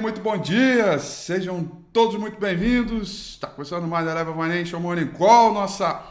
Muito 0.00 0.22
bom 0.22 0.38
dia! 0.38 0.98
Sejam 0.98 1.62
todos 1.92 2.18
muito 2.18 2.40
bem-vindos. 2.40 3.32
Está 3.32 3.48
começando 3.48 3.86
mais 3.86 4.08
a 4.08 4.14
Leva 4.14 4.32
Financial 4.32 4.80
Morning 4.80 5.08
Call, 5.08 5.52
nossa 5.52 6.02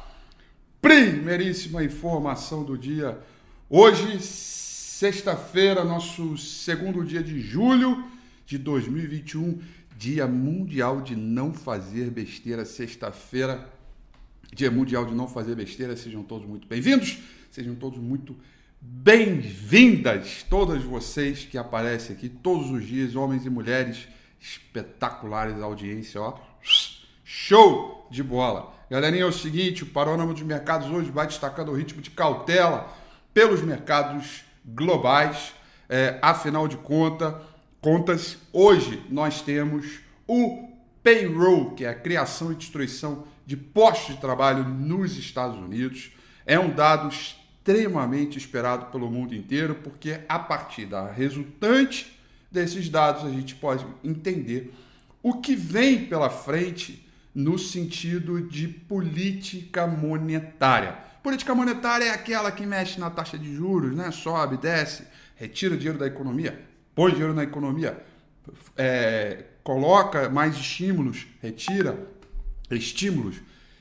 primeiríssima 0.80 1.84
informação 1.84 2.64
do 2.64 2.78
dia. 2.78 3.20
Hoje, 3.68 4.20
sexta-feira, 4.22 5.84
nosso 5.84 6.38
segundo 6.38 7.04
dia 7.04 7.24
de 7.24 7.42
julho 7.42 8.04
de 8.46 8.60
2021, 8.60 9.60
Dia 9.98 10.28
Mundial 10.28 11.02
de 11.02 11.16
Não 11.16 11.52
Fazer 11.52 12.12
Besteira. 12.12 12.66
Sexta-feira, 12.66 13.68
Dia 14.54 14.70
Mundial 14.70 15.04
de 15.04 15.16
Não 15.16 15.28
Fazer 15.28 15.56
Besteira. 15.56 15.98
Sejam 15.98 16.22
todos 16.22 16.48
muito 16.48 16.68
bem-vindos, 16.68 17.18
sejam 17.50 17.74
todos 17.74 17.98
muito 17.98 18.34
bem 18.34 18.59
Bem-vindas 18.82 20.46
todas 20.50 20.82
vocês 20.84 21.44
que 21.44 21.58
aparecem 21.58 22.16
aqui 22.16 22.30
todos 22.30 22.72
os 22.72 22.88
dias, 22.88 23.14
homens 23.14 23.46
e 23.46 23.50
mulheres 23.50 24.08
espetaculares, 24.40 25.62
audiência, 25.62 26.22
ó. 26.22 26.40
Show 27.26 28.08
de 28.10 28.24
bola. 28.24 28.74
Galerinha, 28.90 29.24
é 29.24 29.26
o 29.26 29.34
seguinte, 29.34 29.84
o 29.84 29.88
panorama 29.88 30.32
dos 30.34 30.44
mercados 30.44 30.90
hoje 30.90 31.12
vai 31.12 31.28
destacando 31.28 31.74
o 31.74 31.76
ritmo 31.76 32.02
de 32.02 32.10
cautela 32.10 32.90
pelos 33.34 33.62
mercados 33.62 34.46
globais. 34.66 35.54
É, 35.90 36.18
afinal 36.22 36.66
de 36.66 36.78
conta, 36.78 37.42
contas, 37.82 38.38
hoje 38.54 39.04
nós 39.10 39.42
temos 39.42 40.00
o 40.26 40.70
payroll, 41.04 41.72
que 41.72 41.84
é 41.84 41.90
a 41.90 41.96
criação 41.96 42.54
e 42.54 42.56
destruição 42.56 43.28
de 43.46 43.58
postos 43.58 44.16
de 44.16 44.22
trabalho 44.22 44.64
nos 44.64 45.18
Estados 45.18 45.58
Unidos. 45.58 46.12
É 46.46 46.58
um 46.58 46.74
dado 46.74 47.10
extremamente 47.10 47.49
esperado 48.38 48.88
pelo 48.88 49.10
mundo 49.10 49.36
inteiro, 49.36 49.76
porque 49.76 50.22
a 50.28 50.40
partir 50.40 50.86
da 50.86 51.12
resultante 51.12 52.20
desses 52.52 52.90
dados 52.90 53.26
a 53.26 53.30
gente 53.30 53.56
pode 53.56 53.86
entender 54.04 54.74
o 55.22 55.36
que 55.36 55.56
vem 55.56 56.06
pela 56.06 56.30
frente 56.30 57.06
no 57.34 57.58
sentido 57.60 58.42
de 58.42 58.68
política 58.68 59.86
monetária. 59.86 60.98
Política 61.22 61.54
monetária 61.54 62.06
é 62.06 62.12
aquela 62.12 62.52
que 62.52 62.66
mexe 62.66 63.00
na 63.00 63.10
taxa 63.10 63.38
de 63.38 63.54
juros, 63.54 63.96
né? 63.96 64.10
sobe, 64.12 64.58
desce, 64.58 65.04
retira 65.36 65.78
dinheiro 65.78 66.00
da 66.00 66.08
economia, 66.08 66.60
põe 66.96 67.12
dinheiro 67.12 67.34
na 67.34 67.44
economia, 67.44 68.02
é, 68.76 69.46
coloca 69.64 70.30
mais 70.30 70.56
estímulos, 70.56 71.28
retira 71.42 72.08
estímulos, 72.72 73.36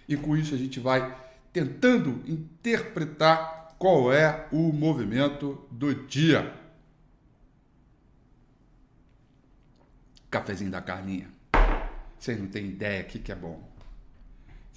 e 0.08 0.16
com 0.16 0.36
isso 0.36 0.54
a 0.54 0.58
gente 0.58 0.80
vai 0.80 1.16
tentando 1.52 2.22
interpretar 2.26 3.57
qual 3.78 4.12
é 4.12 4.46
o 4.50 4.72
movimento 4.72 5.66
do 5.70 5.94
dia. 5.94 6.52
Cafezinho 10.30 10.70
da 10.70 10.82
Carlinha. 10.82 11.30
Vocês 12.18 12.38
não 12.38 12.48
têm 12.48 12.66
ideia 12.66 13.02
o 13.02 13.06
que 13.06 13.30
é 13.30 13.34
bom. 13.34 13.68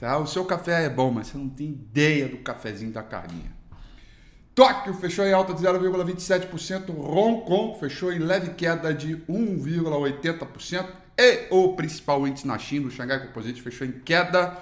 Ah, 0.02 0.18
o 0.18 0.26
seu 0.26 0.44
café 0.46 0.86
é 0.86 0.90
bom, 0.90 1.12
mas 1.12 1.28
você 1.28 1.38
não 1.38 1.50
tem 1.50 1.68
ideia 1.68 2.28
do 2.28 2.38
cafezinho 2.38 2.92
da 2.92 3.04
Carlinha. 3.04 3.52
Tóquio 4.56 4.94
fechou 4.96 5.26
em 5.26 5.32
alta 5.32 5.54
de 5.54 5.62
0,27%, 5.62 6.90
Hong 6.90 7.46
Kong 7.46 7.80
fechou 7.80 8.12
em 8.12 8.20
leve 8.20 8.54
queda 8.56 8.94
de 8.94 9.16
1,80% 9.30 10.88
e 11.18 11.48
o 11.52 11.76
principal 11.76 12.28
índice 12.28 12.48
na 12.48 12.58
China, 12.58 12.88
o 12.88 12.92
Shanghai 12.92 13.28
Composite, 13.28 13.62
fechou 13.62 13.86
em 13.86 13.92
queda 13.92 14.58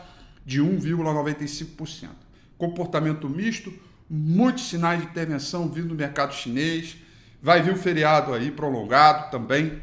de 0.46 0.62
1,95%. 0.62 2.10
Comportamento 2.58 3.30
misto, 3.30 3.74
muitos 4.10 4.70
sinais 4.70 5.02
de 5.02 5.08
intervenção 5.08 5.70
vindo 5.70 5.90
do 5.90 5.96
mercado 5.96 6.34
chinês. 6.34 6.98
Vai 7.42 7.62
vir 7.62 7.74
o 7.74 7.78
feriado 7.78 8.34
aí 8.34 8.52
prolongado 8.52 9.30
também, 9.32 9.82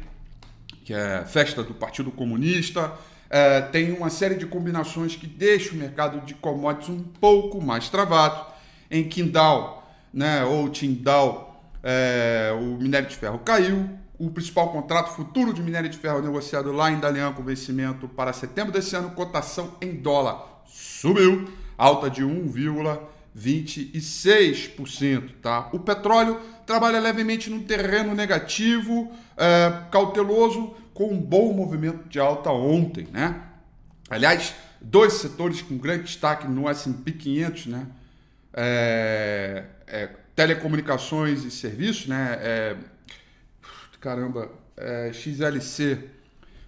que 0.83 0.93
é 0.93 1.23
festa 1.25 1.63
do 1.63 1.73
Partido 1.73 2.11
Comunista. 2.11 2.91
É, 3.29 3.61
tem 3.61 3.91
uma 3.91 4.09
série 4.09 4.35
de 4.35 4.45
combinações 4.45 5.15
que 5.15 5.27
deixam 5.27 5.75
o 5.75 5.77
mercado 5.77 6.25
de 6.25 6.33
commodities 6.33 6.89
um 6.89 7.03
pouco 7.03 7.61
mais 7.61 7.89
travado. 7.89 8.45
Em 8.89 9.03
Qingdao, 9.07 9.85
né, 10.13 10.45
ou 10.45 10.69
Qingdao, 10.69 11.61
é, 11.83 12.55
o 12.59 12.81
minério 12.81 13.09
de 13.09 13.15
ferro 13.15 13.39
caiu. 13.39 13.89
O 14.19 14.31
principal 14.31 14.71
contrato 14.71 15.15
futuro 15.15 15.53
de 15.53 15.61
minério 15.61 15.89
de 15.89 15.97
ferro 15.97 16.21
negociado 16.21 16.71
lá 16.71 16.89
em 16.89 16.99
Dalian 16.99 17.33
com 17.33 17.43
vencimento 17.43 18.07
para 18.07 18.33
setembro 18.33 18.71
desse 18.71 18.95
ano, 18.95 19.11
cotação 19.11 19.75
em 19.79 19.95
dólar 19.95 20.57
subiu, 20.67 21.47
alta 21.77 22.09
de 22.09 22.23
1, 22.23 22.47
26%. 23.37 25.31
Tá? 25.41 25.69
O 25.71 25.79
petróleo 25.79 26.39
trabalha 26.65 26.99
levemente 26.99 27.49
num 27.49 27.63
terreno 27.63 28.15
negativo, 28.15 29.11
é, 29.37 29.83
cauteloso, 29.91 30.75
com 30.93 31.13
um 31.13 31.21
bom 31.21 31.53
movimento 31.53 32.09
de 32.09 32.19
alta 32.19 32.49
ontem. 32.49 33.07
Né? 33.11 33.41
Aliás, 34.09 34.55
dois 34.81 35.13
setores 35.13 35.61
com 35.61 35.77
grande 35.77 36.03
destaque 36.05 36.47
no 36.47 36.67
S&P 36.67 37.11
500, 37.11 37.65
né? 37.67 37.87
É, 38.53 39.65
é, 39.85 40.09
telecomunicações 40.35 41.43
e 41.43 41.51
serviços, 41.51 42.07
né? 42.07 42.39
É, 42.41 42.75
caramba, 43.99 44.49
é, 44.75 45.11
XLC, 45.13 45.99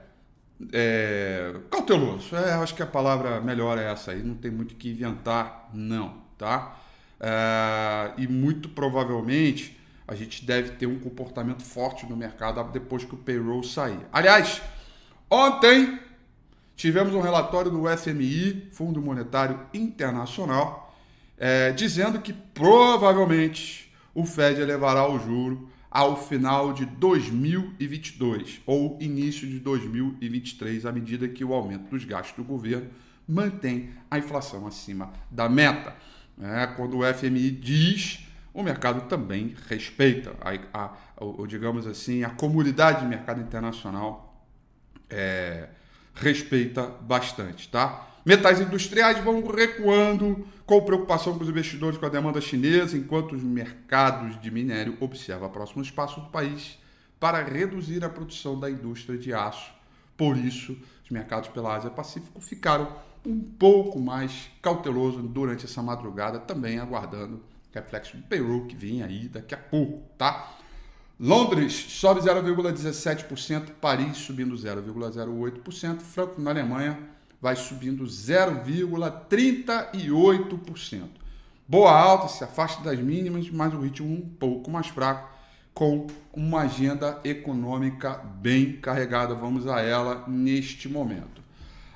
é, 0.71 1.55
cauteloso. 1.69 2.35
É, 2.35 2.53
acho 2.53 2.75
que 2.75 2.83
a 2.83 2.87
palavra 2.87 3.41
melhor 3.41 3.77
é 3.77 3.91
essa 3.91 4.11
aí. 4.11 4.23
Não 4.23 4.35
tem 4.35 4.51
muito 4.51 4.75
que 4.75 4.89
inventar, 4.89 5.69
não, 5.73 6.17
tá? 6.37 6.77
É, 7.19 8.11
e 8.17 8.27
muito 8.27 8.69
provavelmente 8.69 9.79
a 10.07 10.15
gente 10.15 10.45
deve 10.45 10.71
ter 10.71 10.85
um 10.85 10.99
comportamento 10.99 11.63
forte 11.63 12.05
no 12.05 12.15
mercado 12.15 12.61
depois 12.71 13.05
que 13.05 13.15
o 13.15 13.17
payroll 13.17 13.63
sair. 13.63 13.99
Aliás, 14.11 14.61
ontem 15.29 15.99
tivemos 16.75 17.13
um 17.13 17.21
relatório 17.21 17.71
do 17.71 17.83
FMI, 17.97 18.69
Fundo 18.71 19.01
Monetário 19.01 19.59
Internacional, 19.73 20.93
é, 21.37 21.71
dizendo 21.71 22.19
que 22.19 22.33
provavelmente 22.33 23.91
o 24.13 24.25
Fed 24.25 24.61
elevará 24.61 25.09
o 25.09 25.17
juro 25.17 25.69
ao 25.93 26.17
final 26.17 26.73
de 26.73 26.87
2022 26.87 28.61
ou 28.65 28.97
início 28.99 29.47
de 29.47 29.59
2023, 29.59 30.87
à 30.87 30.91
medida 30.91 31.27
que 31.27 31.45
o 31.45 31.53
aumento 31.53 31.91
dos 31.91 32.03
gastos 32.03 32.35
do 32.35 32.43
governo 32.43 32.89
mantém 33.27 33.91
a 34.09 34.17
inflação 34.17 34.65
acima 34.65 35.13
da 35.29 35.47
meta. 35.47 35.95
É, 36.41 36.65
quando 36.65 36.97
o 36.97 37.13
FMI 37.13 37.51
diz, 37.51 38.27
o 38.51 38.63
mercado 38.63 39.07
também 39.07 39.55
respeita, 39.69 40.35
a, 40.41 40.55
a, 40.73 40.85
a, 40.85 41.47
digamos 41.47 41.85
assim, 41.85 42.23
a 42.23 42.31
comunidade 42.31 43.01
de 43.01 43.05
mercado 43.05 43.39
internacional 43.39 44.43
é, 45.07 45.69
respeita 46.13 46.83
bastante, 47.01 47.69
tá? 47.69 48.09
Metais 48.25 48.61
industriais 48.61 49.21
vão 49.23 49.45
recuando 49.45 50.47
com 50.65 50.81
preocupação 50.81 51.37
com 51.37 51.43
os 51.43 51.49
investidores 51.49 51.97
com 51.97 52.05
a 52.05 52.09
demanda 52.09 52.39
chinesa, 52.39 52.97
enquanto 52.97 53.35
os 53.35 53.43
mercados 53.43 54.39
de 54.41 54.49
minério 54.49 54.97
observam 55.01 55.49
próximos 55.49 55.91
passos 55.91 56.23
do 56.23 56.29
país 56.29 56.77
para 57.19 57.43
reduzir 57.43 58.03
a 58.03 58.09
produção 58.09 58.57
da 58.57 58.69
indústria 58.69 59.17
de 59.17 59.33
aço. 59.33 59.73
Por 60.15 60.37
isso, 60.37 60.77
os 61.03 61.09
mercados 61.09 61.49
pela 61.49 61.75
Ásia 61.75 61.89
Pacífico 61.89 62.39
ficaram 62.39 62.95
um 63.25 63.39
pouco 63.39 63.99
mais 63.99 64.49
cautelosos 64.61 65.23
durante 65.29 65.65
essa 65.65 65.81
madrugada, 65.81 66.39
também 66.39 66.79
aguardando 66.79 67.41
reflexo 67.73 68.15
do 68.15 68.23
payroll 68.23 68.67
que 68.67 68.75
vem 68.75 69.01
aí 69.01 69.27
daqui 69.27 69.55
a 69.55 69.57
pouco, 69.57 70.03
tá? 70.17 70.57
Londres 71.23 71.85
sobe 71.87 72.19
0,17%, 72.19 73.69
Paris 73.79 74.17
subindo 74.17 74.55
0,08%, 74.55 76.01
Frankfurt 76.01 76.37
na 76.37 76.49
Alemanha 76.49 76.99
vai 77.41 77.55
subindo 77.55 78.03
0,38%. 78.03 81.03
Boa 81.65 81.97
alta, 81.97 82.27
se 82.27 82.43
afasta 82.43 82.83
das 82.83 82.99
mínimas, 82.99 83.49
mas 83.49 83.73
o 83.73 83.79
ritmo 83.79 84.13
um 84.13 84.19
pouco 84.19 84.69
mais 84.69 84.87
fraco, 84.87 85.31
com 85.73 86.07
uma 86.33 86.63
agenda 86.63 87.21
econômica 87.23 88.15
bem 88.41 88.73
carregada. 88.73 89.33
Vamos 89.33 89.65
a 89.65 89.79
ela 89.79 90.25
neste 90.27 90.89
momento. 90.89 91.41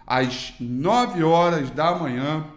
Às 0.05 0.53
9 0.57 1.21
horas 1.25 1.69
da 1.71 1.93
manhã, 1.93 2.47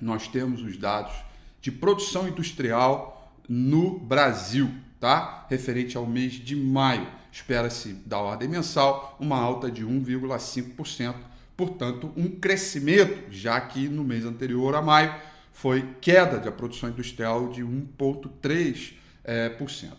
nós 0.00 0.26
temos 0.26 0.62
os 0.62 0.78
dados 0.78 1.12
de 1.60 1.70
produção 1.70 2.26
industrial 2.26 3.30
no 3.46 3.98
Brasil, 3.98 4.70
tá? 5.00 5.46
Referente 5.48 5.96
ao 5.96 6.06
mês 6.06 6.34
de 6.34 6.54
maio. 6.54 7.08
Espera-se 7.32 7.94
da 8.04 8.18
ordem 8.18 8.48
mensal 8.48 9.16
uma 9.18 9.40
alta 9.40 9.70
de 9.70 9.84
1,5%, 9.84 11.14
portanto, 11.56 12.12
um 12.16 12.28
crescimento, 12.28 13.32
já 13.32 13.60
que 13.60 13.88
no 13.88 14.04
mês 14.04 14.24
anterior 14.24 14.74
a 14.74 14.82
maio 14.82 15.14
foi 15.52 15.94
queda 16.00 16.38
da 16.38 16.52
produção 16.52 16.90
industrial 16.90 17.48
de 17.48 17.62
1,3%. 17.62 18.94
É. 19.24 19.56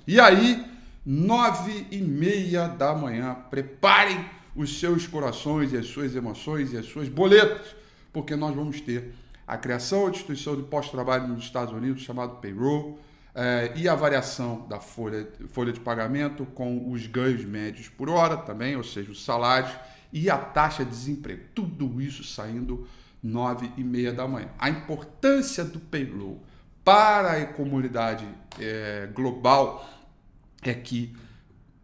E 0.08 0.20
aí, 0.20 0.66
nove 1.06 1.86
e 1.92 1.98
meia 1.98 2.68
da 2.68 2.94
manhã, 2.94 3.36
preparem 3.50 4.24
os 4.56 4.80
seus 4.80 5.08
corações 5.08 5.72
e 5.72 5.78
as 5.78 5.88
suas 5.88 6.16
emoções 6.16 6.74
e 6.74 6.78
as 6.78 6.86
suas 6.86 7.08
boletas, 7.08 7.76
porque 8.12 8.36
nós 8.36 8.54
vamos 8.54 8.82
ter 8.82 9.14
a 9.48 9.58
criação 9.58 10.06
da 10.06 10.12
instituição 10.12 10.56
de 10.56 10.64
pós-trabalho 10.64 11.28
nos 11.28 11.44
Estados 11.44 11.74
Unidos, 11.74 12.02
chamado 12.02 12.38
payroll, 12.38 13.00
é, 13.34 13.72
e 13.76 13.88
a 13.88 13.96
variação 13.96 14.68
da 14.68 14.80
folha, 14.80 15.28
folha 15.48 15.72
de 15.72 15.80
pagamento 15.80 16.46
com 16.48 16.92
os 16.92 17.08
ganhos 17.08 17.46
médios 17.46 17.88
por 17.88 18.10
hora 18.10 18.38
também, 18.38 18.76
ou 18.76 18.84
seja, 18.84 19.12
os 19.12 19.24
salários 19.24 19.72
e 20.12 20.30
a 20.30 20.38
taxa 20.38 20.84
de 20.84 20.92
desemprego. 20.92 21.44
Tudo 21.56 22.02
isso 22.02 22.24
saindo 22.24 22.88
nove 23.24 23.72
e 23.78 23.84
meia 23.84 24.12
da 24.12 24.28
manhã. 24.28 24.50
A 24.60 24.70
importância 24.70 25.64
do 25.64 25.80
payroll 25.80 26.42
para 26.84 27.34
a 27.34 27.46
comunidade 27.46 28.28
é, 28.60 29.08
global 29.14 29.88
é 30.62 30.74
que, 30.74 31.16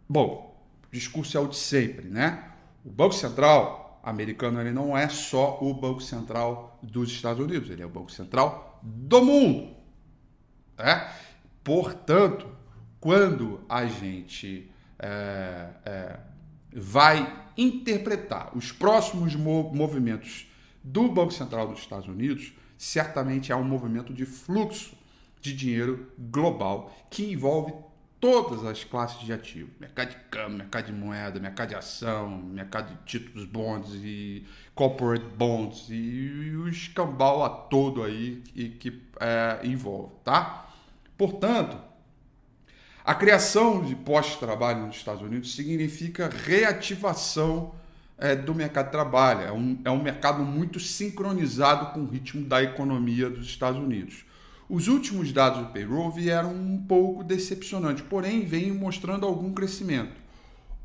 bom, 0.08 0.62
discurso 0.90 1.36
é 1.36 1.40
o 1.40 1.46
de 1.46 1.56
sempre, 1.56 2.08
né? 2.08 2.44
O 2.84 2.90
Banco 2.90 3.14
Central 3.14 4.00
americano 4.02 4.60
ele 4.60 4.70
não 4.70 4.96
é 4.96 5.08
só 5.08 5.58
o 5.60 5.74
Banco 5.74 6.00
Central 6.00 6.78
dos 6.82 7.10
Estados 7.10 7.44
Unidos, 7.44 7.68
ele 7.70 7.82
é 7.82 7.86
o 7.86 7.90
Banco 7.90 8.10
Central 8.10 8.80
do 8.82 9.22
mundo. 9.22 9.76
Né? 10.76 11.12
Portanto, 11.68 12.46
quando 12.98 13.60
a 13.68 13.84
gente 13.84 14.70
é, 14.98 15.68
é, 15.84 16.18
vai 16.72 17.50
interpretar 17.58 18.56
os 18.56 18.72
próximos 18.72 19.34
movimentos 19.36 20.50
do 20.82 21.12
Banco 21.12 21.30
Central 21.30 21.68
dos 21.68 21.80
Estados 21.80 22.08
Unidos, 22.08 22.54
certamente 22.78 23.52
há 23.52 23.56
um 23.58 23.64
movimento 23.64 24.14
de 24.14 24.24
fluxo 24.24 24.96
de 25.42 25.54
dinheiro 25.54 26.10
global 26.18 26.90
que 27.10 27.30
envolve 27.32 27.74
todas 28.18 28.64
as 28.64 28.82
classes 28.82 29.20
de 29.26 29.34
ativos: 29.34 29.74
mercado 29.78 30.08
de 30.08 30.16
câmbio, 30.30 30.56
mercado 30.56 30.86
de 30.86 30.92
moeda, 30.94 31.38
mercado 31.38 31.68
de 31.68 31.74
ação, 31.74 32.30
mercado 32.30 32.94
de 32.94 33.04
títulos 33.04 33.44
bonds 33.44 33.90
e 33.92 34.46
corporate 34.74 35.26
bonds 35.36 35.86
e 35.90 36.50
o 36.56 36.66
escambau 36.66 37.44
a 37.44 37.50
todo 37.50 38.02
aí 38.02 38.42
que, 38.54 38.70
que 38.70 39.02
é, 39.20 39.60
envolve, 39.66 40.14
tá? 40.24 40.64
Portanto, 41.18 41.76
a 43.04 43.14
criação 43.14 43.84
de 43.84 43.96
postos 43.96 44.34
de 44.34 44.40
trabalho 44.40 44.86
nos 44.86 44.96
Estados 44.96 45.20
Unidos 45.20 45.54
significa 45.54 46.28
reativação 46.28 47.74
é, 48.16 48.36
do 48.36 48.54
mercado 48.54 48.86
de 48.86 48.92
trabalho. 48.92 49.40
É 49.40 49.52
um, 49.52 49.80
é 49.84 49.90
um 49.90 50.00
mercado 50.00 50.44
muito 50.44 50.78
sincronizado 50.78 51.92
com 51.92 52.00
o 52.00 52.06
ritmo 52.06 52.46
da 52.46 52.62
economia 52.62 53.28
dos 53.28 53.46
Estados 53.46 53.80
Unidos. 53.80 54.24
Os 54.68 54.86
últimos 54.86 55.32
dados 55.32 55.66
do 55.66 55.72
payroll 55.72 56.10
vieram 56.10 56.54
um 56.54 56.84
pouco 56.86 57.24
decepcionantes, 57.24 58.04
porém 58.08 58.44
vêm 58.44 58.70
mostrando 58.70 59.26
algum 59.26 59.52
crescimento. 59.52 60.12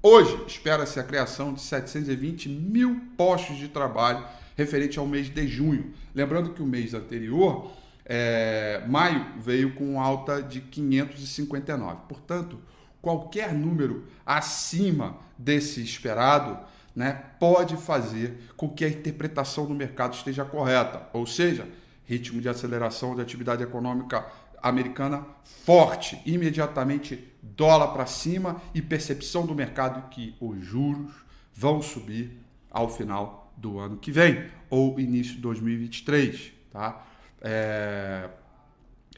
Hoje, 0.02 0.38
espera-se 0.48 1.00
a 1.00 1.04
criação 1.04 1.54
de 1.54 1.62
720 1.62 2.50
mil 2.50 3.02
postos 3.16 3.58
de 3.58 3.68
trabalho 3.68 4.26
referente 4.58 4.98
ao 4.98 5.06
mês 5.06 5.30
de 5.30 5.48
junho. 5.48 5.94
Lembrando 6.16 6.54
que 6.54 6.62
o 6.62 6.66
mês 6.66 6.94
anterior, 6.94 7.72
é, 8.06 8.84
maio, 8.88 9.26
veio 9.40 9.74
com 9.74 10.00
alta 10.00 10.42
de 10.42 10.62
559. 10.62 12.02
Portanto, 12.08 12.60
qualquer 13.02 13.54
número 13.54 14.06
acima 14.26 15.18
desse 15.38 15.82
esperado 15.82 16.58
né, 16.96 17.14
pode 17.40 17.76
fazer 17.78 18.38
com 18.56 18.70
que 18.70 18.86
a 18.86 18.90
interpretação 18.90 19.66
do 19.66 19.74
mercado 19.74 20.14
esteja 20.14 20.46
correta. 20.46 21.08
Ou 21.14 21.26
seja, 21.26 21.68
ritmo 22.06 22.42
de 22.42 22.50
aceleração 22.50 23.16
da 23.16 23.24
atividade 23.24 23.64
econômica 23.64 24.26
americana 24.62 25.26
forte, 25.66 26.22
imediatamente 26.26 27.28
dólar 27.42 27.90
para 27.90 28.06
cima 28.06 28.62
e 28.74 28.82
percepção 28.82 29.46
do 29.46 29.54
mercado 29.54 30.10
que 30.10 30.36
os 30.40 30.64
juros 30.64 31.12
vão 31.54 31.82
subir 31.82 32.40
ao 32.72 32.90
final 32.90 33.52
do 33.58 33.80
ano 33.80 33.98
que 33.98 34.12
vem 34.12 34.46
ou 34.70 35.00
início 35.00 35.36
de 35.36 35.42
2023, 35.42 36.54
tá? 36.72 37.06
É... 37.44 38.30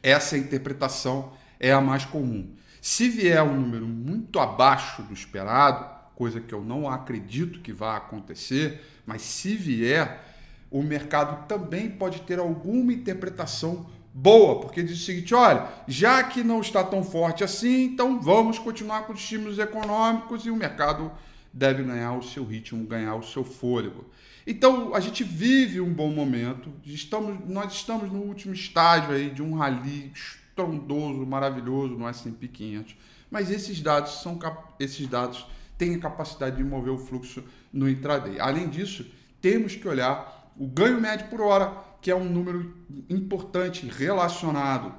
Essa 0.04 0.38
interpretação 0.38 1.34
é 1.60 1.72
a 1.72 1.80
mais 1.80 2.06
comum. 2.06 2.54
Se 2.82 3.10
vier 3.10 3.42
um 3.42 3.60
número 3.60 3.88
muito 3.88 4.40
abaixo 4.40 5.02
do 5.04 5.14
esperado, 5.14 5.90
coisa 6.16 6.40
que 6.40 6.54
eu 6.54 6.64
não 6.64 6.90
acredito 6.90 7.60
que 7.60 7.74
vá 7.74 7.98
acontecer, 7.98 8.84
mas 9.06 9.22
se 9.22 9.56
vier, 9.56 10.24
o 10.70 10.84
mercado 10.84 11.48
também 11.48 11.90
pode 11.90 12.22
ter 12.22 12.40
alguma 12.40 12.94
interpretação 12.94 13.86
boa, 14.14 14.62
porque 14.62 14.82
diz 14.82 15.02
o 15.02 15.06
seguinte: 15.06 15.34
olha, 15.34 15.68
já 15.88 16.24
que 16.24 16.44
não 16.44 16.62
está 16.62 16.84
tão 16.84 17.04
forte 17.04 17.44
assim, 17.44 17.86
então 17.86 18.22
vamos 18.22 18.58
continuar 18.58 19.04
com 19.04 19.14
os 19.14 19.20
estímulos 19.20 19.60
econômicos 19.60 20.46
e 20.46 20.50
o 20.50 20.56
mercado 20.56 21.12
deve 21.52 21.84
ganhar 21.84 22.14
o 22.14 22.24
seu 22.24 22.46
ritmo, 22.46 22.86
ganhar 22.86 23.16
o 23.16 23.24
seu 23.24 23.44
fôlego. 23.44 24.06
Então 24.46 24.94
a 24.94 25.00
gente 25.00 25.24
vive 25.24 25.82
um 25.82 25.92
bom 25.92 26.12
momento, 26.12 26.72
estamos, 26.86 27.40
nós 27.50 27.74
estamos 27.74 28.12
no 28.12 28.20
último 28.20 28.54
estágio 28.54 29.12
aí 29.12 29.30
de 29.32 29.42
um 29.42 29.56
rally 29.56 30.12
estrondoso, 30.14 31.26
maravilhoso 31.26 31.96
no 31.96 32.08
S&P 32.08 32.48
500, 32.48 32.96
mas 33.32 33.50
esses 33.50 33.82
dados 33.82 34.22
são 34.22 34.38
esses 34.80 35.08
dados 35.08 35.48
têm 35.78 35.96
a 35.96 36.00
capacidade 36.00 36.58
de 36.58 36.64
mover 36.64 36.94
o 36.94 36.98
fluxo 36.98 37.44
no 37.74 37.90
intraday. 37.90 38.40
Além 38.40 38.70
disso, 38.70 39.06
temos 39.42 39.76
que 39.76 39.88
olhar 39.88 40.52
o 40.58 40.68
ganho 40.68 41.02
médio 41.02 41.28
por 41.28 41.42
hora, 41.42 41.74
que 42.02 42.10
é 42.10 42.16
um 42.16 42.24
número 42.24 42.74
importante 43.10 43.88
relacionado 43.88 44.94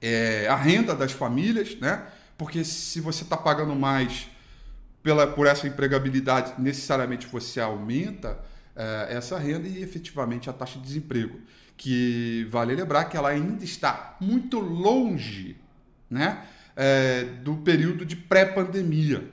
é, 0.00 0.48
à 0.48 0.56
renda 0.56 0.94
das 0.94 1.12
famílias, 1.12 1.76
né? 1.76 2.06
Porque 2.36 2.64
se 2.64 3.00
você 3.00 3.22
está 3.22 3.36
pagando 3.36 3.74
mais 3.74 4.28
pela, 5.06 5.24
por 5.24 5.46
essa 5.46 5.68
empregabilidade, 5.68 6.60
necessariamente 6.60 7.28
você 7.28 7.60
aumenta 7.60 8.36
é, 8.74 9.06
essa 9.10 9.38
renda 9.38 9.68
e 9.68 9.80
efetivamente 9.80 10.50
a 10.50 10.52
taxa 10.52 10.80
de 10.80 10.84
desemprego. 10.84 11.38
Que 11.76 12.44
vale 12.50 12.74
lembrar 12.74 13.04
que 13.04 13.16
ela 13.16 13.28
ainda 13.28 13.62
está 13.62 14.16
muito 14.20 14.58
longe 14.58 15.56
né, 16.10 16.44
é, 16.74 17.22
do 17.22 17.58
período 17.58 18.04
de 18.04 18.16
pré-pandemia. 18.16 19.30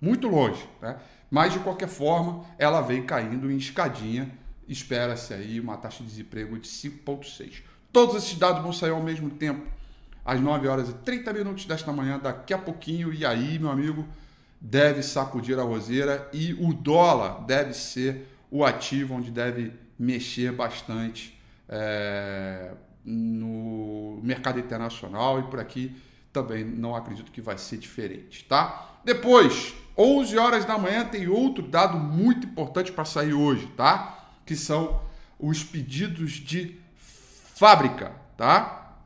Muito 0.00 0.28
longe. 0.28 0.64
Né? 0.80 0.96
Mas, 1.28 1.54
de 1.54 1.58
qualquer 1.58 1.88
forma, 1.88 2.44
ela 2.56 2.80
vem 2.80 3.02
caindo 3.02 3.50
em 3.50 3.56
escadinha 3.56 4.30
espera-se 4.68 5.34
aí 5.34 5.58
uma 5.58 5.76
taxa 5.76 6.04
de 6.04 6.08
desemprego 6.08 6.56
de 6.56 6.68
5,6. 6.68 7.64
Todos 7.92 8.14
esses 8.14 8.38
dados 8.38 8.62
vão 8.62 8.72
sair 8.72 8.90
ao 8.90 9.02
mesmo 9.02 9.28
tempo, 9.28 9.66
às 10.24 10.40
9 10.40 10.68
horas 10.68 10.88
e 10.88 10.92
30 10.92 11.32
minutos 11.32 11.64
desta 11.64 11.92
manhã, 11.92 12.20
daqui 12.20 12.54
a 12.54 12.58
pouquinho, 12.58 13.12
e 13.12 13.26
aí, 13.26 13.58
meu 13.58 13.68
amigo, 13.68 14.06
deve 14.60 15.02
sacudir 15.02 15.58
a 15.58 15.62
roseira 15.62 16.28
e 16.32 16.52
o 16.54 16.72
dólar 16.72 17.44
deve 17.46 17.72
ser 17.72 18.28
o 18.50 18.64
ativo 18.64 19.14
onde 19.14 19.30
deve 19.30 19.72
mexer 19.98 20.52
bastante 20.52 21.38
é, 21.68 22.72
no 23.04 24.20
mercado 24.22 24.58
internacional 24.58 25.40
e 25.40 25.42
por 25.44 25.60
aqui 25.60 25.96
também 26.32 26.64
não 26.64 26.94
acredito 26.94 27.32
que 27.32 27.40
vai 27.40 27.58
ser 27.58 27.78
diferente, 27.78 28.44
tá? 28.44 28.98
Depois, 29.04 29.74
11 29.96 30.38
horas 30.38 30.64
da 30.64 30.78
manhã 30.78 31.04
tem 31.04 31.26
outro 31.28 31.66
dado 31.66 31.98
muito 31.98 32.46
importante 32.46 32.92
para 32.92 33.04
sair 33.04 33.32
hoje, 33.32 33.66
tá? 33.76 34.30
Que 34.46 34.54
são 34.54 35.00
os 35.38 35.64
pedidos 35.64 36.32
de 36.32 36.76
fábrica, 36.96 38.12
tá? 38.36 38.96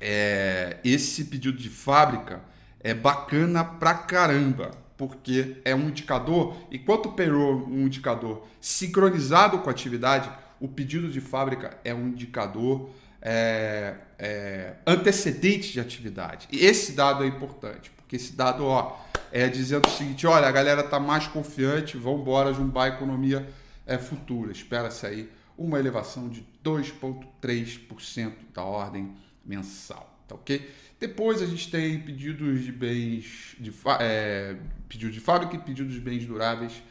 É, 0.00 0.78
esse 0.82 1.24
pedido 1.24 1.58
de 1.58 1.68
fábrica 1.68 2.40
é 2.80 2.94
bacana 2.94 3.62
pra 3.62 3.94
caramba, 3.94 4.70
porque 5.00 5.56
é 5.64 5.74
um 5.74 5.88
indicador, 5.88 6.54
enquanto 6.70 7.06
o 7.06 7.12
payroll 7.12 7.66
um 7.66 7.86
indicador 7.86 8.46
sincronizado 8.60 9.60
com 9.60 9.70
a 9.70 9.72
atividade, 9.72 10.30
o 10.60 10.68
pedido 10.68 11.08
de 11.08 11.22
fábrica 11.22 11.78
é 11.82 11.94
um 11.94 12.08
indicador 12.08 12.90
é, 13.22 13.94
é, 14.18 14.74
antecedente 14.86 15.72
de 15.72 15.80
atividade. 15.80 16.46
E 16.52 16.66
esse 16.66 16.92
dado 16.92 17.24
é 17.24 17.26
importante, 17.26 17.90
porque 17.96 18.16
esse 18.16 18.34
dado 18.34 18.66
ó, 18.66 19.00
é 19.32 19.48
dizendo 19.48 19.88
o 19.88 19.90
seguinte: 19.90 20.26
olha, 20.26 20.46
a 20.46 20.52
galera 20.52 20.82
está 20.82 21.00
mais 21.00 21.26
confiante, 21.26 21.96
vamos 21.96 22.20
embora 22.20 22.52
jumbar 22.52 22.92
a 22.92 22.94
economia 22.94 23.48
é, 23.86 23.96
futura. 23.96 24.52
Espera-se 24.52 25.06
aí 25.06 25.30
uma 25.56 25.78
elevação 25.78 26.28
de 26.28 26.46
2,3% 26.62 28.34
da 28.52 28.64
ordem 28.64 29.16
mensal. 29.46 30.14
Tá 30.28 30.34
ok? 30.34 30.70
Depois 31.00 31.40
a 31.40 31.46
gente 31.46 31.70
tem 31.70 31.98
pedidos 31.98 32.62
de 32.62 32.70
bens 32.70 33.56
de 33.58 33.72
é, 33.98 34.54
pedido 34.88 35.10
de 35.10 35.18
fábrica 35.18 35.56
e 35.56 35.58
pedidos 35.58 35.94
de 35.94 36.00
bens 36.00 36.26
duráveis 36.26 36.82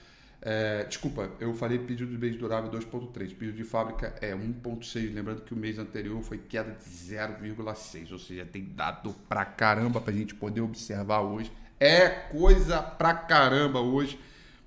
é, 0.41 0.85
desculpa, 0.85 1.29
eu 1.39 1.53
falei 1.53 1.77
pedido 1.79 2.09
de 2.09 2.17
bens 2.17 2.37
duráveis 2.37 2.73
2,3. 2.85 3.35
Pedido 3.35 3.57
de 3.57 3.63
fábrica 3.63 4.15
é 4.21 4.33
1,6. 4.33 5.13
Lembrando 5.13 5.41
que 5.41 5.53
o 5.53 5.57
mês 5.57 5.77
anterior 5.77 6.21
foi 6.23 6.37
queda 6.37 6.71
de 6.71 6.89
0,6. 6.89 8.11
Ou 8.11 8.19
seja, 8.19 8.45
tem 8.45 8.63
dado 8.63 9.13
pra 9.27 9.43
caramba 9.43 9.99
pra 9.99 10.13
gente 10.13 10.33
poder 10.33 10.61
observar 10.61 11.21
hoje. 11.21 11.51
É 11.79 12.09
coisa 12.09 12.81
pra 12.81 13.13
caramba 13.13 13.79
hoje 13.79 14.19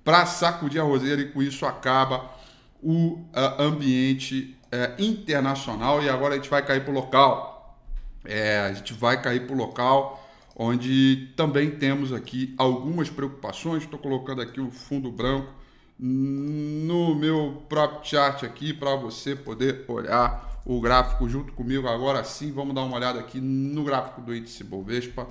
para 0.03 0.25
sacudir 0.25 0.81
a 0.81 0.83
roseira 0.83 1.21
e 1.21 1.31
com 1.31 1.41
isso 1.41 1.65
acaba 1.65 2.31
o 2.81 3.13
uh, 3.13 3.61
ambiente 3.61 4.57
uh, 4.65 5.01
internacional. 5.01 6.03
E 6.03 6.09
agora 6.09 6.33
a 6.33 6.37
gente 6.37 6.49
vai 6.49 6.63
cair 6.63 6.83
pro 6.83 6.93
local. 6.93 7.52
É, 8.25 8.59
a 8.59 8.73
gente 8.73 8.93
vai 8.93 9.21
cair 9.21 9.45
pro 9.45 9.55
local 9.55 10.19
onde 10.55 11.33
também 11.35 11.71
temos 11.71 12.13
aqui 12.13 12.53
algumas 12.57 13.09
preocupações. 13.09 13.83
Estou 13.83 13.99
colocando 13.99 14.41
aqui 14.41 14.59
o 14.59 14.71
fundo 14.71 15.11
branco 15.11 15.51
no 15.97 17.15
meu 17.15 17.63
próprio 17.69 18.03
chart 18.03 18.43
aqui 18.43 18.73
para 18.73 18.95
você 18.95 19.35
poder 19.35 19.85
olhar 19.87 20.61
o 20.65 20.79
gráfico 20.79 21.27
junto 21.27 21.53
comigo. 21.53 21.87
Agora 21.87 22.23
sim, 22.23 22.51
vamos 22.51 22.75
dar 22.75 22.83
uma 22.83 22.95
olhada 22.95 23.19
aqui 23.19 23.39
no 23.39 23.83
gráfico 23.83 24.21
do 24.21 24.35
índice 24.35 24.63
Bovespa. 24.63 25.27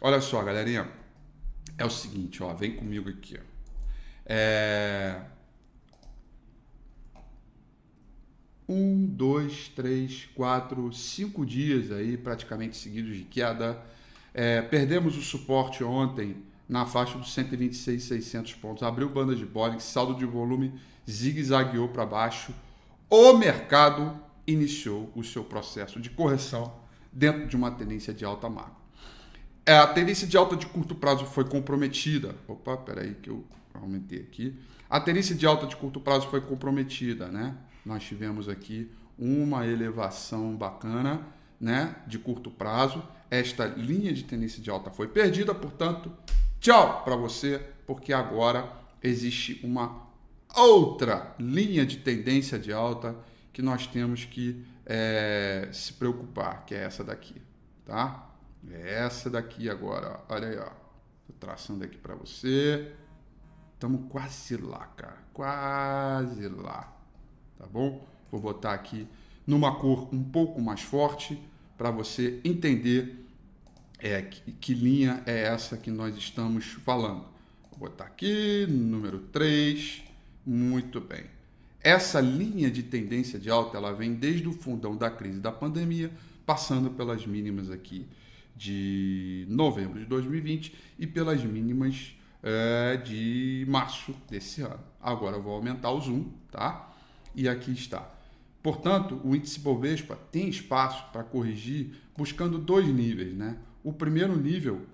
Olha 0.00 0.20
só, 0.20 0.42
galerinha, 0.42 0.88
é 1.78 1.84
o 1.84 1.90
seguinte, 1.90 2.42
ó, 2.42 2.52
vem 2.54 2.74
comigo 2.74 3.08
aqui. 3.08 3.38
É... 4.26 5.20
Um, 8.72 9.04
dois, 9.04 9.68
três, 9.68 10.26
quatro, 10.34 10.90
cinco 10.94 11.44
dias 11.44 11.92
aí 11.92 12.16
praticamente 12.16 12.74
seguidos 12.76 13.14
de 13.14 13.24
queda. 13.24 13.78
É, 14.32 14.62
perdemos 14.62 15.18
o 15.18 15.20
suporte 15.20 15.84
ontem 15.84 16.36
na 16.66 16.86
faixa 16.86 17.18
dos 17.18 17.34
126,600 17.34 18.54
pontos. 18.54 18.82
Abriu 18.82 19.10
banda 19.10 19.36
de 19.36 19.44
Bollinger, 19.44 19.82
saldo 19.82 20.14
de 20.14 20.24
volume 20.24 20.72
zigue-zagueou 21.08 21.88
para 21.88 22.06
baixo. 22.06 22.54
O 23.10 23.34
mercado 23.34 24.18
iniciou 24.46 25.12
o 25.14 25.22
seu 25.22 25.44
processo 25.44 26.00
de 26.00 26.08
correção 26.08 26.72
dentro 27.12 27.46
de 27.46 27.54
uma 27.54 27.70
tendência 27.70 28.14
de 28.14 28.24
alta 28.24 28.48
macro. 28.48 28.80
É, 29.66 29.76
a 29.76 29.86
tendência 29.86 30.26
de 30.26 30.36
alta 30.36 30.56
de 30.56 30.64
curto 30.64 30.94
prazo 30.94 31.26
foi 31.26 31.44
comprometida. 31.44 32.34
Opa, 32.48 32.74
peraí 32.78 33.14
que 33.16 33.28
eu 33.28 33.44
aumentei 33.74 34.20
aqui. 34.20 34.58
A 34.88 34.98
tendência 34.98 35.34
de 35.34 35.46
alta 35.46 35.66
de 35.66 35.76
curto 35.76 36.00
prazo 36.00 36.26
foi 36.28 36.40
comprometida, 36.40 37.28
né? 37.28 37.54
Nós 37.84 38.02
tivemos 38.04 38.48
aqui 38.48 38.90
uma 39.18 39.66
elevação 39.66 40.56
bacana, 40.56 41.20
né, 41.60 41.96
de 42.06 42.18
curto 42.18 42.50
prazo. 42.50 43.02
Esta 43.30 43.66
linha 43.66 44.12
de 44.12 44.24
tendência 44.24 44.62
de 44.62 44.70
alta 44.70 44.90
foi 44.90 45.08
perdida, 45.08 45.54
portanto, 45.54 46.10
Tchau 46.62 47.02
para 47.02 47.16
você, 47.16 47.58
porque 47.84 48.12
agora 48.12 48.72
existe 49.02 49.60
uma 49.64 50.06
outra 50.56 51.34
linha 51.36 51.84
de 51.84 51.96
tendência 51.96 52.56
de 52.56 52.72
alta 52.72 53.16
que 53.52 53.60
nós 53.60 53.88
temos 53.88 54.24
que 54.26 54.64
é, 54.86 55.68
se 55.72 55.94
preocupar, 55.94 56.64
que 56.64 56.72
é 56.72 56.84
essa 56.84 57.02
daqui, 57.02 57.42
tá? 57.84 58.30
É 58.70 59.02
essa 59.02 59.28
daqui 59.28 59.68
agora, 59.68 60.20
olha 60.28 60.46
aí, 60.46 60.56
ó. 60.56 60.70
Tô 61.26 61.32
traçando 61.40 61.82
aqui 61.82 61.98
para 61.98 62.14
você. 62.14 62.92
Estamos 63.74 64.08
quase 64.08 64.56
lá, 64.56 64.86
cara, 64.96 65.18
quase 65.32 66.46
lá, 66.46 66.96
tá 67.62 67.68
bom? 67.68 68.04
Vou 68.28 68.40
botar 68.40 68.72
aqui 68.72 69.06
numa 69.46 69.76
cor 69.76 70.12
um 70.12 70.22
pouco 70.22 70.60
mais 70.60 70.80
forte 70.80 71.40
para 71.78 71.92
você 71.92 72.40
entender 72.44 73.24
é, 74.00 74.20
que, 74.20 74.50
que 74.52 74.74
linha 74.74 75.22
é 75.26 75.44
essa 75.44 75.76
que 75.76 75.88
nós 75.88 76.16
estamos 76.16 76.64
falando? 76.64 77.24
Vou 77.70 77.88
botar 77.88 78.04
aqui, 78.04 78.66
número 78.68 79.20
3. 79.30 80.02
Muito 80.44 81.00
bem. 81.00 81.22
Essa 81.80 82.20
linha 82.20 82.68
de 82.68 82.82
tendência 82.82 83.38
de 83.38 83.48
alta, 83.48 83.76
ela 83.76 83.92
vem 83.92 84.12
desde 84.12 84.48
o 84.48 84.52
fundão 84.52 84.96
da 84.96 85.08
crise 85.08 85.38
da 85.38 85.52
pandemia, 85.52 86.10
passando 86.44 86.90
pelas 86.90 87.24
mínimas 87.24 87.70
aqui 87.70 88.08
de 88.56 89.46
novembro 89.48 90.00
de 90.00 90.06
2020 90.06 90.74
e 90.98 91.06
pelas 91.06 91.42
mínimas 91.44 92.16
é, 92.42 92.96
de 92.96 93.64
março 93.68 94.12
desse 94.28 94.62
ano. 94.62 94.80
Agora 95.00 95.36
eu 95.36 95.42
vou 95.42 95.54
aumentar 95.54 95.92
o 95.92 96.00
zoom, 96.00 96.24
tá? 96.50 96.91
E 97.34 97.48
aqui 97.48 97.72
está. 97.72 98.10
Portanto, 98.62 99.20
o 99.24 99.34
índice 99.34 99.58
Bovespa 99.58 100.16
tem 100.30 100.48
espaço 100.48 101.04
para 101.12 101.24
corrigir 101.24 101.94
buscando 102.16 102.58
dois 102.58 102.86
níveis, 102.86 103.34
né? 103.34 103.58
O 103.82 103.92
primeiro 103.92 104.36
nível 104.36 104.86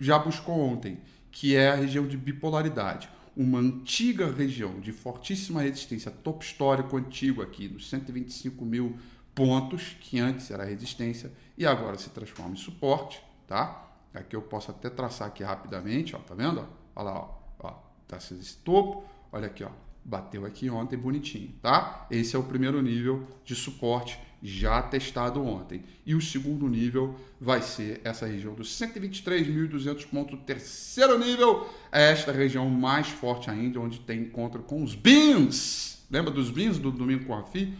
já 0.00 0.18
buscou 0.18 0.58
ontem, 0.60 1.00
que 1.30 1.56
é 1.56 1.70
a 1.70 1.74
região 1.74 2.06
de 2.06 2.16
bipolaridade, 2.16 3.08
uma 3.36 3.58
antiga 3.58 4.30
região 4.30 4.78
de 4.80 4.92
fortíssima 4.92 5.62
resistência, 5.62 6.10
topo 6.10 6.44
histórico 6.44 6.96
antigo 6.96 7.42
aqui, 7.42 7.68
nos 7.68 7.88
125 7.90 8.64
mil 8.64 8.96
pontos, 9.34 9.96
que 10.00 10.18
antes 10.18 10.50
era 10.50 10.64
resistência 10.64 11.30
e 11.58 11.66
agora 11.66 11.98
se 11.98 12.08
transforma 12.10 12.52
em 12.52 12.56
suporte, 12.56 13.22
tá? 13.46 13.90
Aqui 14.14 14.34
eu 14.34 14.40
posso 14.40 14.70
até 14.70 14.88
traçar 14.88 15.28
aqui 15.28 15.42
rapidamente, 15.42 16.16
ó, 16.16 16.18
tá 16.18 16.34
vendo? 16.34 16.66
Olha 16.94 17.10
lá, 17.10 17.14
ó, 17.14 17.38
ó 17.58 17.70
tá 18.08 18.16
esse 18.16 18.56
topo, 18.58 19.04
olha 19.30 19.46
aqui, 19.46 19.62
ó, 19.62 19.70
bateu 20.06 20.46
aqui 20.46 20.70
ontem 20.70 20.96
bonitinho, 20.96 21.52
tá? 21.60 22.06
Esse 22.08 22.36
é 22.36 22.38
o 22.38 22.44
primeiro 22.44 22.80
nível 22.80 23.26
de 23.44 23.56
suporte 23.56 24.18
já 24.40 24.80
testado 24.80 25.44
ontem. 25.44 25.82
E 26.04 26.14
o 26.14 26.20
segundo 26.20 26.68
nível 26.68 27.18
vai 27.40 27.60
ser 27.60 28.00
essa 28.04 28.24
região 28.24 28.54
dos 28.54 28.68
123.200 28.80 30.06
pontos. 30.06 30.38
Terceiro 30.46 31.18
nível 31.18 31.68
é 31.90 32.12
esta 32.12 32.30
região 32.30 32.70
mais 32.70 33.08
forte 33.08 33.50
ainda, 33.50 33.80
onde 33.80 33.98
tem 33.98 34.20
encontro 34.20 34.62
com 34.62 34.82
os 34.82 34.94
BINs. 34.94 36.06
Lembra 36.08 36.30
dos 36.30 36.50
BINs 36.50 36.78
do 36.78 36.92
domingo 36.92 37.24
com 37.24 37.34
a 37.34 37.42
FI? 37.42 37.74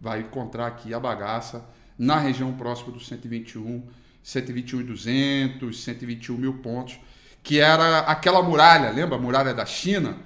Vai 0.00 0.20
encontrar 0.20 0.68
aqui 0.68 0.94
a 0.94 1.00
bagaça 1.00 1.68
na 1.98 2.16
região 2.18 2.52
próxima 2.52 2.92
dos 2.92 3.08
121, 3.08 3.82
121.200, 4.24 5.72
121 5.72 6.36
mil 6.36 6.54
pontos, 6.58 6.96
que 7.42 7.58
era 7.58 8.00
aquela 8.00 8.40
muralha, 8.40 8.90
lembra 8.90 9.16
a 9.16 9.20
muralha 9.20 9.52
da 9.52 9.66
China? 9.66 10.16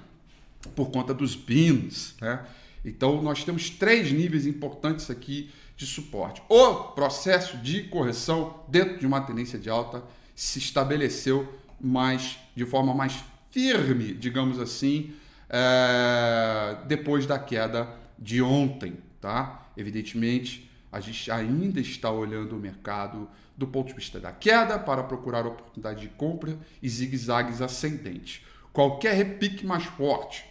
Por 0.75 0.91
conta 0.91 1.13
dos 1.13 1.35
BINs, 1.35 2.15
né? 2.21 2.45
Então, 2.83 3.21
nós 3.21 3.43
temos 3.43 3.69
três 3.69 4.11
níveis 4.11 4.45
importantes 4.45 5.09
aqui 5.09 5.49
de 5.75 5.85
suporte. 5.85 6.41
O 6.47 6.75
processo 6.93 7.57
de 7.57 7.83
correção 7.83 8.63
dentro 8.67 8.97
de 8.97 9.05
uma 9.05 9.21
tendência 9.21 9.59
de 9.59 9.69
alta 9.69 10.03
se 10.35 10.59
estabeleceu 10.59 11.53
mais 11.79 12.37
de 12.55 12.65
forma 12.65 12.93
mais 12.93 13.23
firme, 13.51 14.13
digamos 14.13 14.59
assim, 14.59 15.13
é, 15.49 16.77
depois 16.87 17.25
da 17.25 17.37
queda 17.37 17.87
de 18.17 18.41
ontem, 18.41 18.97
tá? 19.21 19.69
Evidentemente, 19.75 20.69
a 20.91 20.99
gente 20.99 21.29
ainda 21.29 21.79
está 21.79 22.09
olhando 22.11 22.55
o 22.55 22.59
mercado 22.59 23.29
do 23.55 23.67
ponto 23.67 23.87
de 23.87 23.93
vista 23.93 24.19
da 24.19 24.31
queda 24.31 24.79
para 24.79 25.03
procurar 25.03 25.45
oportunidade 25.45 26.01
de 26.01 26.07
compra 26.09 26.57
e 26.81 26.89
zigue-zagues 26.89 27.61
ascendentes. 27.61 28.41
Qualquer 28.71 29.13
repique 29.15 29.65
mais 29.65 29.83
forte 29.83 30.45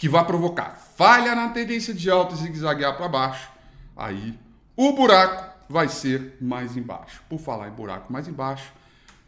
que 0.00 0.08
vá 0.08 0.24
provocar 0.24 0.70
falha 0.96 1.34
na 1.34 1.50
tendência 1.50 1.92
de 1.92 2.10
alta 2.10 2.34
e 2.34 2.38
zigue-zaguear 2.38 2.96
para 2.96 3.06
baixo 3.06 3.50
aí 3.94 4.38
o 4.74 4.92
buraco 4.92 5.50
vai 5.68 5.88
ser 5.88 6.38
mais 6.40 6.74
embaixo. 6.74 7.22
Por 7.28 7.38
falar 7.38 7.68
em 7.68 7.72
buraco 7.72 8.10
mais 8.10 8.26
embaixo, 8.26 8.72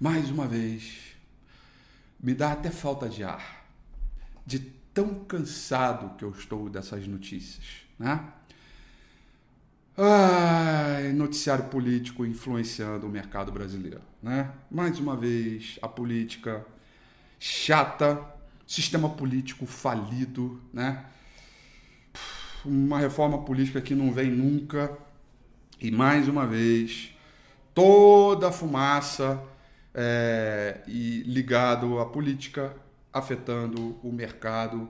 mais 0.01 0.31
uma 0.31 0.47
vez, 0.47 1.15
me 2.19 2.35
dá 2.35 2.53
até 2.53 2.71
falta 2.71 3.07
de 3.07 3.23
ar, 3.23 3.67
de 4.47 4.59
tão 4.59 5.15
cansado 5.25 6.17
que 6.17 6.25
eu 6.25 6.31
estou 6.31 6.71
dessas 6.71 7.07
notícias, 7.07 7.65
né? 7.99 8.25
Ai, 9.95 11.13
noticiário 11.13 11.67
político 11.67 12.25
influenciando 12.25 13.07
o 13.07 13.11
mercado 13.11 13.53
brasileiro, 13.53 14.01
né? 14.23 14.51
Mais 14.71 14.99
uma 14.99 15.15
vez, 15.15 15.79
a 15.83 15.87
política 15.87 16.65
chata, 17.39 18.25
sistema 18.73 19.11
político 19.11 19.67
falido, 19.67 20.59
né? 20.73 21.05
Uma 22.65 22.99
reforma 22.99 23.43
política 23.45 23.83
que 23.83 23.95
não 23.95 24.11
vem 24.11 24.31
nunca. 24.31 24.97
E 25.79 25.91
mais 25.91 26.27
uma 26.27 26.47
vez, 26.47 27.15
toda 27.75 28.49
a 28.49 28.53
fumaça 28.53 29.43
é, 29.95 30.81
e 30.87 31.23
ligado 31.27 31.99
à 31.99 32.07
política 32.07 32.75
afetando 33.13 33.99
o 34.03 34.11
mercado 34.11 34.89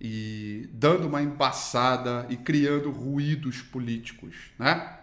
e 0.00 0.70
dando 0.72 1.06
uma 1.06 1.20
embaçada 1.20 2.26
e 2.30 2.38
criando 2.38 2.90
ruídos 2.90 3.60
políticos, 3.60 4.34
né? 4.58 4.96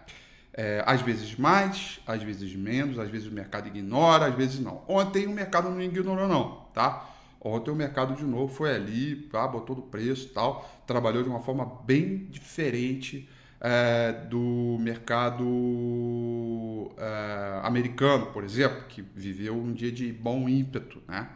É, 0.52 0.82
às 0.84 1.02
vezes 1.02 1.36
mais, 1.36 2.00
às 2.04 2.20
vezes 2.20 2.52
menos, 2.56 2.98
às 2.98 3.08
vezes 3.08 3.28
o 3.28 3.32
mercado 3.32 3.68
ignora, 3.68 4.26
às 4.26 4.34
vezes 4.34 4.58
não. 4.58 4.82
Ontem 4.88 5.24
o 5.28 5.30
mercado 5.30 5.70
não 5.70 5.80
ignorou 5.80 6.26
não, 6.26 6.66
tá? 6.74 7.14
Ontem 7.40 7.70
o 7.70 7.76
mercado 7.76 8.14
de 8.14 8.24
novo 8.24 8.52
foi 8.52 8.74
ali, 8.74 9.28
ah, 9.32 9.46
botou 9.46 9.76
do 9.76 9.82
preço 9.82 10.28
tal, 10.30 10.82
trabalhou 10.86 11.22
de 11.22 11.28
uma 11.28 11.40
forma 11.40 11.64
bem 11.84 12.26
diferente 12.26 13.28
é, 13.60 14.12
do 14.12 14.76
mercado 14.80 15.44
é, 16.96 17.60
americano, 17.62 18.26
por 18.26 18.44
exemplo, 18.44 18.84
que 18.88 19.02
viveu 19.02 19.54
um 19.54 19.72
dia 19.72 19.92
de 19.92 20.12
bom 20.12 20.48
ímpeto, 20.48 21.02
né? 21.06 21.28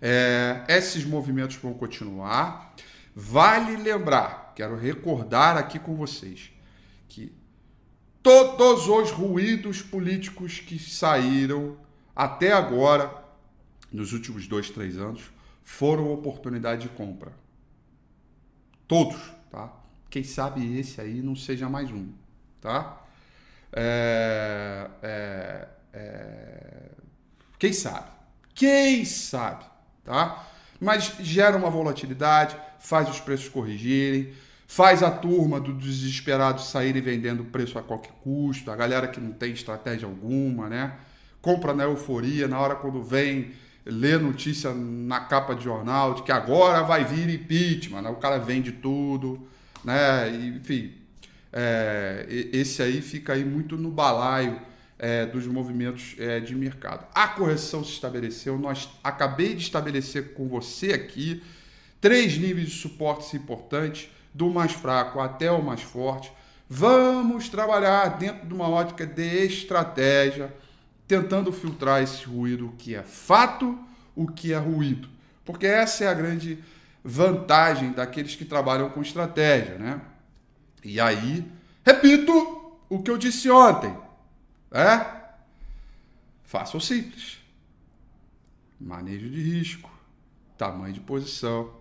É, 0.00 0.64
esses 0.68 1.04
movimentos 1.04 1.56
vão 1.56 1.74
continuar. 1.74 2.74
Vale 3.14 3.76
lembrar, 3.76 4.52
quero 4.54 4.76
recordar 4.76 5.56
aqui 5.56 5.78
com 5.78 5.94
vocês, 5.96 6.50
que 7.08 7.32
todos 8.22 8.88
os 8.88 9.10
ruídos 9.10 9.80
políticos 9.80 10.60
que 10.60 10.78
saíram 10.78 11.78
até 12.14 12.52
agora, 12.52 13.10
nos 13.90 14.12
últimos 14.12 14.46
dois, 14.46 14.68
três 14.68 14.98
anos, 14.98 15.30
foram 15.66 16.12
oportunidade 16.12 16.82
de 16.82 16.88
compra. 16.88 17.32
Todos, 18.86 19.20
tá? 19.50 19.72
Quem 20.08 20.22
sabe 20.22 20.78
esse 20.78 21.00
aí 21.00 21.20
não 21.20 21.34
seja 21.34 21.68
mais 21.68 21.90
um, 21.90 22.08
tá? 22.60 23.04
É, 23.72 24.88
é, 25.02 25.68
é, 25.92 26.90
quem 27.58 27.72
sabe? 27.72 28.08
Quem 28.54 29.04
sabe, 29.04 29.64
tá? 30.04 30.46
Mas 30.80 31.16
gera 31.18 31.56
uma 31.56 31.68
volatilidade, 31.68 32.56
faz 32.78 33.10
os 33.10 33.18
preços 33.18 33.48
corrigirem, 33.48 34.32
faz 34.68 35.02
a 35.02 35.10
turma 35.10 35.58
dos 35.58 35.76
desesperados 35.84 36.70
saírem 36.70 37.02
vendendo 37.02 37.44
preço 37.44 37.76
a 37.76 37.82
qualquer 37.82 38.12
custo, 38.22 38.70
a 38.70 38.76
galera 38.76 39.08
que 39.08 39.20
não 39.20 39.32
tem 39.32 39.52
estratégia 39.52 40.06
alguma, 40.06 40.68
né? 40.68 40.96
Compra 41.42 41.74
na 41.74 41.82
euforia, 41.82 42.46
na 42.46 42.60
hora 42.60 42.76
quando 42.76 43.02
vem 43.02 43.52
lê 43.86 44.18
notícia 44.18 44.74
na 44.74 45.20
capa 45.20 45.54
de 45.54 45.64
jornal 45.64 46.14
de 46.14 46.22
que 46.22 46.32
agora 46.32 46.82
vai 46.82 47.04
vir 47.04 47.30
impeachment, 47.30 48.02
né? 48.02 48.10
o 48.10 48.16
cara 48.16 48.38
vende 48.38 48.72
tudo, 48.72 49.48
né? 49.84 50.28
enfim, 50.30 50.92
é, 51.52 52.26
esse 52.52 52.82
aí 52.82 53.00
fica 53.00 53.32
aí 53.32 53.44
muito 53.44 53.76
no 53.76 53.90
balaio 53.90 54.60
é, 54.98 55.24
dos 55.24 55.46
movimentos 55.46 56.16
é, 56.18 56.40
de 56.40 56.54
mercado. 56.54 57.06
A 57.14 57.28
correção 57.28 57.84
se 57.84 57.92
estabeleceu, 57.92 58.58
nós 58.58 58.88
acabei 59.04 59.54
de 59.54 59.62
estabelecer 59.62 60.34
com 60.34 60.48
você 60.48 60.92
aqui 60.92 61.42
três 62.00 62.36
níveis 62.36 62.70
de 62.70 62.74
suportes 62.74 63.32
importantes, 63.34 64.10
do 64.34 64.50
mais 64.50 64.72
fraco 64.72 65.18
até 65.18 65.50
o 65.50 65.62
mais 65.62 65.80
forte. 65.80 66.30
Vamos 66.68 67.48
trabalhar 67.48 68.18
dentro 68.18 68.46
de 68.46 68.52
uma 68.52 68.68
ótica 68.68 69.06
de 69.06 69.46
estratégia, 69.46 70.54
tentando 71.06 71.52
filtrar 71.52 72.02
esse 72.02 72.24
ruído, 72.24 72.68
o 72.68 72.72
que 72.72 72.94
é 72.94 73.02
fato, 73.02 73.78
o 74.14 74.26
que 74.26 74.52
é 74.52 74.58
ruído. 74.58 75.08
Porque 75.44 75.66
essa 75.66 76.04
é 76.04 76.08
a 76.08 76.14
grande 76.14 76.58
vantagem 77.04 77.92
daqueles 77.92 78.34
que 78.34 78.44
trabalham 78.44 78.90
com 78.90 79.00
estratégia, 79.00 79.78
né? 79.78 80.00
E 80.82 81.00
aí, 81.00 81.44
repito 81.84 82.32
o 82.88 83.02
que 83.02 83.10
eu 83.10 83.18
disse 83.18 83.50
ontem, 83.50 83.96
é? 84.70 85.14
Faça 86.44 86.76
o 86.76 86.80
simples. 86.80 87.38
Manejo 88.80 89.30
de 89.30 89.40
risco, 89.40 89.90
tamanho 90.56 90.92
de 90.92 91.00
posição, 91.00 91.72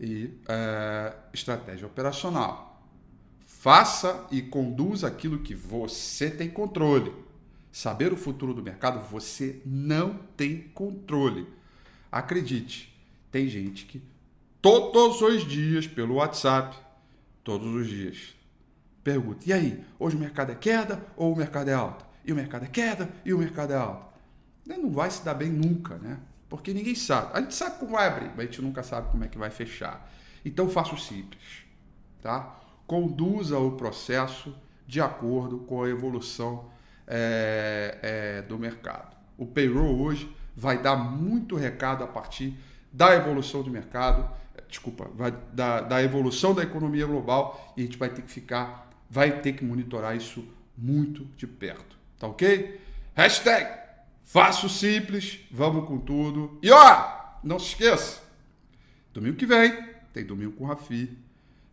e 0.00 0.30
é, 0.48 1.14
estratégia 1.32 1.86
operacional. 1.86 2.82
Faça 3.44 4.26
e 4.30 4.40
conduza 4.42 5.08
aquilo 5.08 5.40
que 5.40 5.54
você 5.54 6.30
tem 6.30 6.48
controle. 6.48 7.12
Saber 7.78 8.12
o 8.12 8.16
futuro 8.16 8.52
do 8.52 8.60
mercado, 8.60 8.98
você 9.08 9.62
não 9.64 10.18
tem 10.36 10.62
controle. 10.74 11.46
Acredite, 12.10 12.92
tem 13.30 13.48
gente 13.48 13.86
que 13.86 14.02
todos 14.60 15.22
os 15.22 15.46
dias, 15.46 15.86
pelo 15.86 16.16
WhatsApp, 16.16 16.76
todos 17.44 17.72
os 17.72 17.86
dias, 17.86 18.34
pergunta: 19.04 19.48
e 19.48 19.52
aí, 19.52 19.84
hoje 19.96 20.16
o 20.16 20.18
mercado 20.18 20.50
é 20.50 20.56
queda 20.56 21.06
ou 21.16 21.32
o 21.32 21.36
mercado 21.36 21.68
é 21.68 21.72
alta? 21.72 22.04
E 22.24 22.32
o 22.32 22.34
mercado 22.34 22.64
é 22.64 22.66
queda 22.66 23.08
e 23.24 23.32
o 23.32 23.38
mercado 23.38 23.72
é 23.72 23.76
alta? 23.76 24.08
Não 24.66 24.90
vai 24.90 25.08
se 25.08 25.24
dar 25.24 25.34
bem 25.34 25.48
nunca, 25.48 25.98
né? 25.98 26.18
Porque 26.48 26.74
ninguém 26.74 26.96
sabe. 26.96 27.30
A 27.32 27.40
gente 27.40 27.54
sabe 27.54 27.78
como 27.78 27.92
vai 27.92 28.08
abrir, 28.08 28.30
mas 28.30 28.40
a 28.40 28.42
gente 28.46 28.60
nunca 28.60 28.82
sabe 28.82 29.08
como 29.12 29.22
é 29.22 29.28
que 29.28 29.38
vai 29.38 29.50
fechar. 29.50 30.10
Então 30.44 30.68
faça 30.68 30.96
o 30.96 30.98
simples, 30.98 31.62
tá? 32.20 32.58
Conduza 32.88 33.56
o 33.56 33.76
processo 33.76 34.52
de 34.84 35.00
acordo 35.00 35.58
com 35.58 35.84
a 35.84 35.88
evolução 35.88 36.76
é, 37.08 37.98
é, 38.02 38.42
do 38.42 38.58
mercado. 38.58 39.16
O 39.36 39.46
payroll 39.46 40.00
hoje 40.00 40.30
vai 40.56 40.80
dar 40.80 40.96
muito 40.96 41.56
recado 41.56 42.04
a 42.04 42.06
partir 42.06 42.54
da 42.92 43.14
evolução 43.14 43.62
do 43.62 43.70
mercado, 43.70 44.28
desculpa, 44.68 45.10
vai, 45.14 45.32
da, 45.52 45.80
da 45.80 46.02
evolução 46.02 46.54
da 46.54 46.62
economia 46.62 47.06
global 47.06 47.74
e 47.76 47.82
a 47.82 47.84
gente 47.84 47.98
vai 47.98 48.08
ter 48.08 48.22
que 48.22 48.30
ficar, 48.30 48.90
vai 49.10 49.40
ter 49.40 49.54
que 49.54 49.64
monitorar 49.64 50.16
isso 50.16 50.44
muito 50.76 51.24
de 51.36 51.46
perto, 51.46 51.96
tá 52.18 52.26
ok? 52.26 52.80
Hashtag 53.14 53.88
Faço 54.24 54.68
simples, 54.68 55.40
vamos 55.50 55.88
com 55.88 55.96
tudo. 55.96 56.58
E 56.62 56.70
ó, 56.70 57.38
não 57.42 57.58
se 57.58 57.68
esqueça, 57.68 58.22
domingo 59.14 59.38
que 59.38 59.46
vem 59.46 59.88
tem 60.12 60.24
domingo 60.24 60.52
com 60.52 60.66
Rafi. 60.66 61.16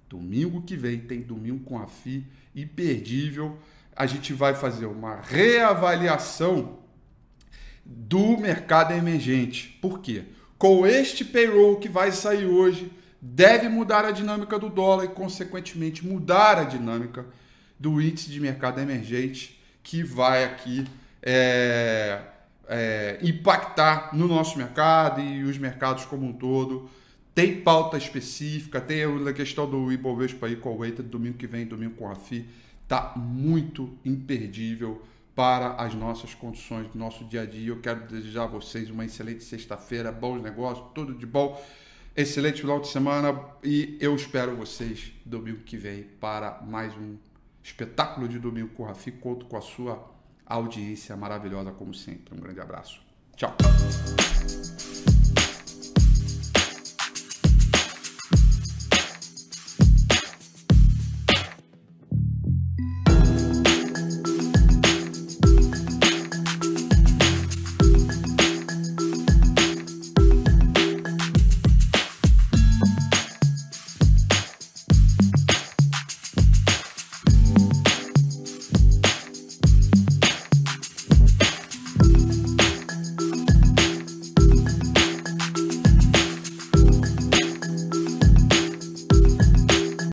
Domingo 0.08 0.62
que 0.62 0.78
vem 0.78 1.00
tem 1.00 1.22
domingo 1.22 1.64
com 1.66 1.78
Rafi, 1.78 2.24
imperdível. 2.56 3.58
A 3.96 4.06
gente 4.06 4.34
vai 4.34 4.54
fazer 4.54 4.86
uma 4.86 5.22
reavaliação 5.22 6.80
do 7.86 8.38
mercado 8.38 8.94
emergente. 8.94 9.78
Por 9.82 10.00
quê? 10.00 10.24
Com 10.58 10.86
este 10.86 11.24
payroll 11.24 11.78
que 11.78 11.88
vai 11.88 12.12
sair 12.12 12.46
hoje, 12.46 12.92
deve 13.22 13.70
mudar 13.70 14.06
a 14.06 14.12
dinâmica 14.12 14.58
do 14.58 14.70
dólar 14.70 15.06
e, 15.06 15.10
consequentemente, 15.10 16.06
mudar 16.06 16.58
a 16.58 16.64
dinâmica 16.64 17.26
do 17.80 18.02
índice 18.02 18.30
de 18.30 18.40
mercado 18.40 18.80
emergente 18.80 19.62
que 19.84 20.02
vai 20.04 20.44
aqui 20.44 20.86
é, 21.22 22.22
é, 22.68 23.20
impactar 23.22 24.10
no 24.14 24.28
nosso 24.28 24.58
mercado 24.58 25.22
e 25.22 25.44
os 25.44 25.58
mercados 25.58 26.06
como 26.06 26.26
um 26.26 26.34
todo. 26.34 26.90
Tem 27.34 27.62
pauta 27.62 27.98
específica, 27.98 28.80
tem 28.80 29.04
a 29.04 29.34
questão 29.34 29.70
do 29.70 29.92
Ibovespa 29.92 30.48
aí 30.48 30.56
com 30.56 30.70
a 30.70 30.74
Weighted 30.74 31.10
domingo 31.10 31.38
que 31.38 31.46
vem, 31.46 31.66
domingo 31.66 31.96
com 31.96 32.10
a 32.10 32.16
FI. 32.16 32.46
Tá 32.88 33.14
muito 33.16 33.98
imperdível 34.06 35.02
para 35.36 35.74
as 35.74 35.94
nossas 35.94 36.34
condições 36.34 36.88
do 36.88 36.98
nosso 36.98 37.26
dia 37.26 37.42
a 37.42 37.46
dia. 37.46 37.70
Eu 37.70 37.82
quero 37.82 38.08
desejar 38.08 38.44
a 38.44 38.48
vocês 38.48 38.90
uma 38.90 39.04
excelente 39.04 39.44
sexta-feira, 39.44 40.12
bons 40.12 40.42
negócios, 40.42 40.88
tudo 40.94 41.14
de 41.14 41.26
bom. 41.26 41.62
Excelente 42.16 42.62
final 42.62 42.80
de 42.80 42.88
semana 42.88 43.38
e 43.62 43.98
eu 44.00 44.16
espero 44.16 44.56
vocês 44.56 45.12
domingo 45.26 45.60
que 45.60 45.76
vem 45.76 46.04
para 46.04 46.62
mais 46.62 46.96
um 46.96 47.18
espetáculo 47.62 48.30
de 48.30 48.40
domingo 48.40 48.70
com 48.70 48.86
a 48.86 48.90
Rafi. 48.90 49.12
Conto 49.12 49.46
com 49.48 49.58
a 49.58 49.62
sua 49.62 50.10
audiência 50.46 51.18
maravilhosa 51.18 51.72
como 51.72 51.94
sempre. 51.94 52.34
Um 52.34 52.40
grande 52.40 52.62
abraço. 52.62 53.02
Tchau. 53.36 53.54